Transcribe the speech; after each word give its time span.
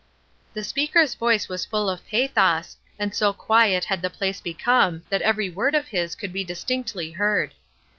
The 0.55 0.63
speaker's 0.63 1.13
voice 1.13 1.47
was 1.47 1.63
full 1.63 1.87
of 1.87 2.07
pathos, 2.07 2.75
and 2.97 3.13
so 3.13 3.33
quiet 3.33 3.85
had 3.85 4.01
the 4.01 4.09
place 4.09 4.41
become 4.41 5.03
that 5.09 5.21
every 5.21 5.51
word 5.51 5.75
of 5.75 5.89
his 5.89 6.15
could 6.15 6.33
be 6.33 6.43
distinctly 6.43 7.11
heard. 7.11 7.53